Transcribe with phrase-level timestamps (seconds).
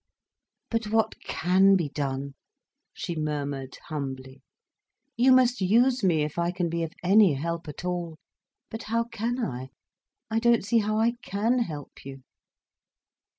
[0.71, 2.33] "But what can be done?"
[2.91, 4.41] she murmured humbly.
[5.15, 9.37] "You must use me if I can be of any help at all—but how can
[9.45, 9.69] I?
[10.27, 12.23] I don't see how I can help you."